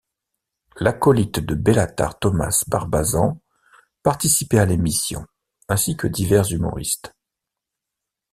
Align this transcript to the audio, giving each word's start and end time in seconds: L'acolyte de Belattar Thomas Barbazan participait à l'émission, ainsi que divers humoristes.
L'acolyte 0.77 1.37
de 1.41 1.53
Belattar 1.53 2.17
Thomas 2.17 2.63
Barbazan 2.65 3.39
participait 4.01 4.57
à 4.57 4.65
l'émission, 4.65 5.27
ainsi 5.69 5.95
que 5.95 6.07
divers 6.07 6.51
humoristes. 6.51 7.13